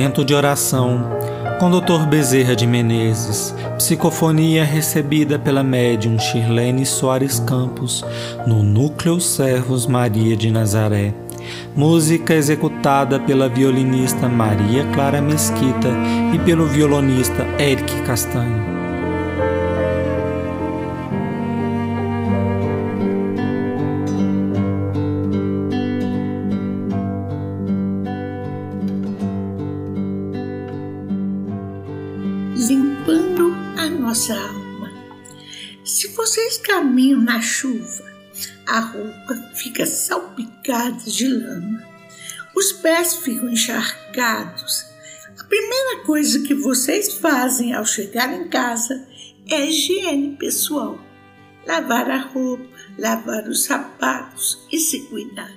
Momento 0.00 0.24
de 0.24 0.32
oração 0.34 1.10
com 1.58 1.70
Dr. 1.70 2.06
Bezerra 2.08 2.56
de 2.56 2.66
Menezes, 2.66 3.54
psicofonia 3.76 4.64
recebida 4.64 5.38
pela 5.38 5.62
médium 5.62 6.18
Shirlene 6.18 6.86
Soares 6.86 7.38
Campos 7.40 8.02
no 8.46 8.62
Núcleo 8.62 9.20
Servos 9.20 9.86
Maria 9.86 10.34
de 10.34 10.50
Nazaré. 10.50 11.12
Música 11.76 12.32
executada 12.32 13.20
pela 13.20 13.46
violinista 13.46 14.26
Maria 14.26 14.86
Clara 14.94 15.20
Mesquita 15.20 15.90
e 16.34 16.38
pelo 16.38 16.64
violonista 16.64 17.46
Eric 17.58 18.00
Castanho. 18.00 18.89
Nossa 34.00 34.34
alma. 34.34 34.90
Se 35.84 36.08
vocês 36.08 36.56
caminham 36.56 37.20
na 37.20 37.40
chuva, 37.40 38.10
a 38.66 38.80
roupa 38.80 39.34
fica 39.54 39.84
salpicada 39.84 41.02
de 41.04 41.28
lama, 41.28 41.86
os 42.56 42.72
pés 42.72 43.16
ficam 43.16 43.50
encharcados. 43.50 44.86
A 45.38 45.44
primeira 45.44 46.04
coisa 46.04 46.40
que 46.40 46.54
vocês 46.54 47.14
fazem 47.14 47.74
ao 47.74 47.84
chegar 47.84 48.32
em 48.32 48.48
casa 48.48 49.06
é 49.48 49.66
higiene 49.66 50.36
pessoal. 50.36 50.98
Lavar 51.66 52.10
a 52.10 52.18
roupa, 52.18 52.64
lavar 52.98 53.46
os 53.48 53.64
sapatos 53.64 54.66
e 54.72 54.78
se 54.78 55.00
cuidar. 55.00 55.52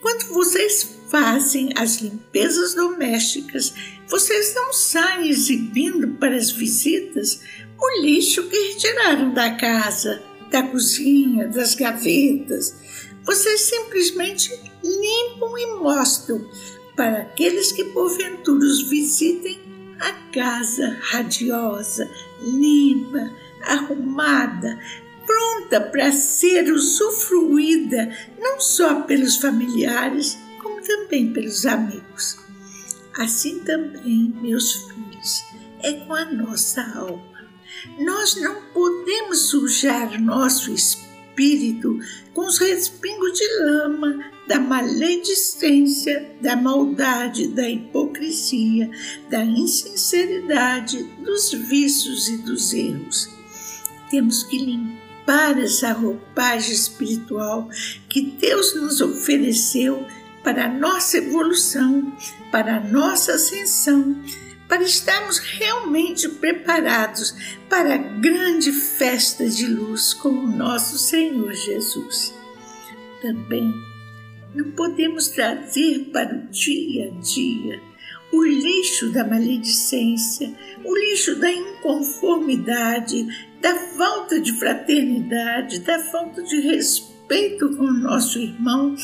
Quando 0.00 0.32
vocês 0.32 0.98
fazem 1.10 1.70
as 1.76 1.96
limpezas 1.96 2.74
domésticas, 2.74 3.74
vocês 4.10 4.54
não 4.56 4.72
saem 4.72 5.30
exibindo 5.30 6.08
para 6.18 6.34
as 6.34 6.50
visitas 6.50 7.40
o 7.78 8.02
lixo 8.02 8.42
que 8.48 8.72
retiraram 8.72 9.32
da 9.32 9.54
casa, 9.54 10.20
da 10.50 10.64
cozinha, 10.64 11.46
das 11.46 11.76
gavetas. 11.76 12.74
Vocês 13.24 13.60
simplesmente 13.60 14.50
limpam 14.82 15.56
e 15.56 15.66
mostram 15.78 16.44
para 16.96 17.22
aqueles 17.22 17.70
que 17.70 17.84
porventura 17.84 18.64
os 18.64 18.82
visitem 18.90 19.60
a 20.00 20.12
casa 20.32 20.98
radiosa, 21.02 22.10
limpa, 22.42 23.30
arrumada, 23.62 24.78
pronta 25.24 25.80
para 25.80 26.10
ser 26.10 26.72
usufruída 26.72 28.12
não 28.40 28.60
só 28.60 29.02
pelos 29.02 29.36
familiares, 29.36 30.36
como 30.60 30.82
também 30.82 31.32
pelos 31.32 31.64
amigos. 31.64 32.49
Assim 33.16 33.60
também, 33.60 34.32
meus 34.40 34.72
filhos, 34.72 35.44
é 35.82 35.92
com 35.92 36.14
a 36.14 36.24
nossa 36.24 36.82
alma. 36.96 37.48
Nós 37.98 38.36
não 38.36 38.62
podemos 38.72 39.50
sujar 39.50 40.20
nosso 40.20 40.72
espírito 40.72 41.98
com 42.34 42.46
os 42.46 42.58
respingos 42.58 43.38
de 43.38 43.46
lama 43.64 44.30
da 44.46 44.58
maledicência, 44.58 46.34
da 46.40 46.56
maldade, 46.56 47.48
da 47.48 47.68
hipocrisia, 47.68 48.90
da 49.30 49.44
insinceridade, 49.44 51.02
dos 51.24 51.52
vícios 51.52 52.28
e 52.28 52.38
dos 52.38 52.72
erros. 52.72 53.28
Temos 54.10 54.42
que 54.42 54.58
limpar 54.58 55.58
essa 55.58 55.92
roupagem 55.92 56.72
espiritual 56.72 57.68
que 58.08 58.22
Deus 58.22 58.74
nos 58.74 59.00
ofereceu 59.00 60.04
para 60.42 60.66
a 60.66 60.68
nossa 60.68 61.18
evolução, 61.18 62.12
para 62.50 62.76
a 62.76 62.80
nossa 62.80 63.34
ascensão, 63.34 64.16
para 64.68 64.82
estarmos 64.82 65.38
realmente 65.38 66.28
preparados 66.28 67.34
para 67.68 67.94
a 67.94 67.98
grande 67.98 68.72
festa 68.72 69.48
de 69.48 69.66
luz 69.66 70.14
com 70.14 70.28
o 70.28 70.46
nosso 70.46 70.96
Senhor 70.96 71.52
Jesus. 71.52 72.32
Também 73.20 73.72
não 74.54 74.70
podemos 74.72 75.28
trazer 75.28 76.10
para 76.12 76.36
o 76.36 76.50
dia 76.50 77.08
a 77.08 77.20
dia 77.20 77.82
o 78.32 78.44
lixo 78.44 79.10
da 79.10 79.24
maledicência, 79.24 80.54
o 80.84 80.94
lixo 80.96 81.34
da 81.36 81.50
inconformidade, 81.50 83.26
da 83.60 83.74
falta 83.74 84.40
de 84.40 84.52
fraternidade, 84.52 85.80
da 85.80 85.98
falta 85.98 86.42
de 86.42 86.60
respeito 86.60 87.09
com 87.76 87.84
o 87.84 87.92
nosso 87.92 88.38
irmão, 88.38 88.96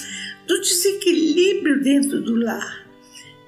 do 0.47 0.61
desequilíbrio 0.61 1.81
dentro 1.83 2.21
do 2.21 2.35
lar. 2.35 2.87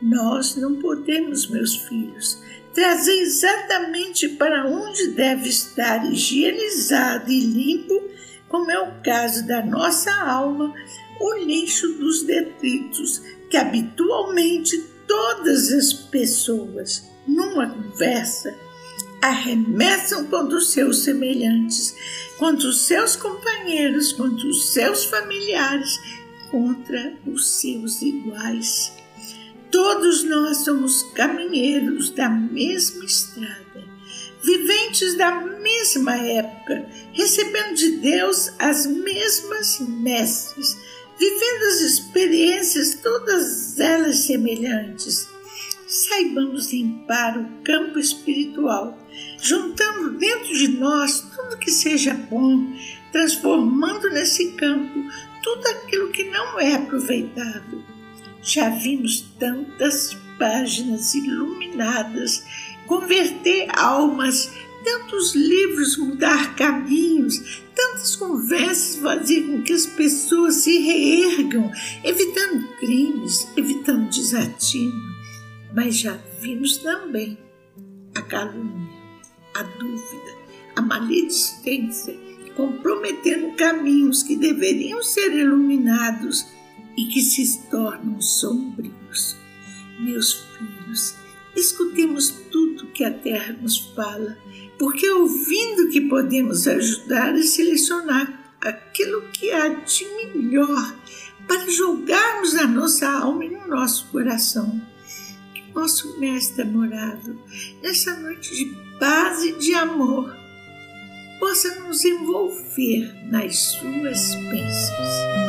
Nós 0.00 0.54
não 0.54 0.76
podemos, 0.76 1.48
meus 1.48 1.74
filhos, 1.74 2.40
trazer 2.72 3.18
exatamente 3.20 4.28
para 4.28 4.66
onde 4.68 5.08
deve 5.08 5.48
estar 5.48 6.10
higienizado 6.10 7.30
e 7.30 7.40
limpo, 7.40 8.08
como 8.48 8.70
é 8.70 8.78
o 8.78 9.02
caso 9.02 9.46
da 9.48 9.64
nossa 9.66 10.12
alma, 10.12 10.72
o 11.20 11.34
lixo 11.44 11.94
dos 11.94 12.22
detritos 12.22 13.20
que 13.50 13.56
habitualmente 13.56 14.78
todas 15.08 15.72
as 15.72 15.92
pessoas, 15.92 17.10
numa 17.26 17.68
conversa, 17.68 18.54
arremessam 19.22 20.26
contra 20.26 20.56
os 20.56 20.70
seus 20.70 21.04
semelhantes, 21.04 21.94
contra 22.38 22.68
os 22.68 22.86
seus 22.86 23.16
companheiros, 23.16 24.12
contra 24.12 24.46
os 24.46 24.72
seus 24.72 25.04
familiares, 25.04 25.98
contra 26.50 27.14
os 27.26 27.60
seus 27.60 28.00
iguais. 28.02 28.92
Todos 29.70 30.24
nós 30.24 30.58
somos 30.58 31.02
caminheiros 31.14 32.10
da 32.10 32.28
mesma 32.28 33.04
estrada, 33.04 33.84
viventes 34.42 35.16
da 35.16 35.30
mesma 35.30 36.16
época, 36.16 36.88
recebendo 37.12 37.74
de 37.74 37.90
Deus 37.98 38.50
as 38.58 38.86
mesmas 38.86 39.78
mestres, 39.80 40.78
vivendo 41.18 41.62
as 41.64 41.80
experiências, 41.80 42.94
todas 43.02 43.78
elas 43.78 44.20
semelhantes. 44.20 45.28
Saibamos 45.86 46.72
limpar 46.72 47.38
o 47.38 47.62
campo 47.62 47.98
espiritual, 47.98 48.98
juntando 49.40 50.10
dentro 50.18 50.52
de 50.52 50.68
nós 50.68 51.20
tudo 51.34 51.58
que 51.58 51.70
seja 51.70 52.14
bom, 52.14 52.72
transformando 53.12 54.10
nesse 54.10 54.52
campo 54.52 55.00
tudo 55.42 55.66
aquilo 55.68 56.10
que 56.10 56.24
não 56.24 56.58
é 56.60 56.74
aproveitável. 56.74 57.82
Já 58.42 58.68
vimos 58.68 59.20
tantas 59.38 60.16
páginas 60.38 61.14
iluminadas 61.14 62.44
converter 62.86 63.68
almas, 63.76 64.50
tantos 64.82 65.34
livros 65.34 65.98
mudar 65.98 66.56
caminhos, 66.56 67.62
tantas 67.74 68.16
conversas 68.16 68.96
fazer 68.96 69.42
com 69.42 69.62
que 69.62 69.72
as 69.72 69.86
pessoas 69.86 70.56
se 70.56 70.78
reergam, 70.78 71.70
evitando 72.02 72.66
crimes, 72.78 73.46
evitando 73.56 74.08
desatino. 74.08 75.08
Mas 75.74 75.98
já 75.98 76.18
vimos 76.40 76.78
também 76.78 77.38
a 78.14 78.22
calúnia, 78.22 78.88
a 79.58 79.62
dúvida, 79.62 80.36
a 80.76 80.82
maledicência, 80.82 82.16
comprometendo 82.56 83.56
caminhos 83.56 84.22
que 84.22 84.36
deveriam 84.36 85.02
ser 85.02 85.32
iluminados 85.32 86.46
e 86.96 87.06
que 87.06 87.20
se 87.20 87.62
tornam 87.68 88.20
sombrios. 88.20 89.36
Meus 90.00 90.34
filhos, 90.34 91.14
escutemos 91.56 92.30
tudo 92.50 92.86
que 92.92 93.04
a 93.04 93.12
terra 93.12 93.56
nos 93.60 93.78
fala, 93.94 94.38
porque 94.78 95.10
ouvindo 95.10 95.90
que 95.90 96.02
podemos 96.02 96.68
ajudar 96.68 97.34
a 97.34 97.42
selecionar 97.42 98.54
aquilo 98.60 99.22
que 99.32 99.50
há 99.50 99.68
de 99.68 100.04
melhor 100.34 100.96
para 101.48 101.68
jogarmos 101.68 102.52
na 102.54 102.66
nossa 102.66 103.08
alma 103.08 103.44
e 103.44 103.50
no 103.50 103.66
nosso 103.66 104.06
coração. 104.12 104.80
Nosso 105.78 106.18
Mestre 106.18 106.62
amorado, 106.62 107.40
nessa 107.80 108.18
noite 108.18 108.52
de 108.52 108.64
paz 108.98 109.44
e 109.44 109.52
de 109.60 109.74
amor, 109.74 110.36
possa 111.38 111.78
nos 111.82 112.04
envolver 112.04 113.14
nas 113.30 113.56
suas 113.58 114.34
bênçãos. 114.50 115.47